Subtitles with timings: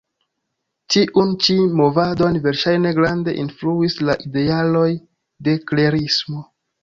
[0.93, 4.89] Tiun ĉi movadon verŝajne grande influis la idealoj
[5.49, 6.43] de Klerismo.